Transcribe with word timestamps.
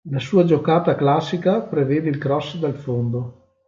La 0.09 0.17
sua 0.17 0.45
giocata 0.45 0.95
classica 0.95 1.61
prevede 1.61 2.09
il 2.09 2.17
cross 2.17 2.57
dal 2.57 2.73
fondo. 2.73 3.49